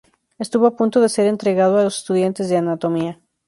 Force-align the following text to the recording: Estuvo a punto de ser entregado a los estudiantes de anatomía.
Estuvo 0.43 0.65
a 0.67 0.75
punto 0.79 0.97
de 1.01 1.09
ser 1.15 1.27
entregado 1.29 1.77
a 1.77 1.83
los 1.83 1.97
estudiantes 1.99 2.49
de 2.49 2.57
anatomía. 2.57 3.21